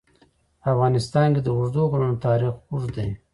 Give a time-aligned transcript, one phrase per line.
[0.61, 3.09] په افغانستان کې د اوږده غرونه تاریخ اوږد دی.